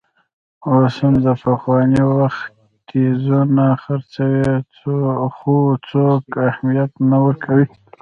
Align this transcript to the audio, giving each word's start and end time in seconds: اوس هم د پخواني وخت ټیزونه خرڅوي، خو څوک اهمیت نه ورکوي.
اوس 0.69 0.95
هم 1.03 1.15
د 1.25 1.27
پخواني 1.41 2.03
وخت 2.17 2.45
ټیزونه 2.87 3.65
خرڅوي، 3.83 4.45
خو 5.35 5.55
څوک 5.89 6.23
اهمیت 6.49 6.91
نه 7.09 7.17
ورکوي. 7.25 7.65